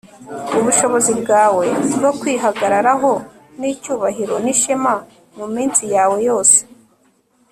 [0.57, 1.65] ubushobozi bwawe
[1.95, 3.11] bwo kwihagararaho
[3.59, 4.93] n'icyubahiro n'ishema
[5.37, 6.59] muminsi yawe yose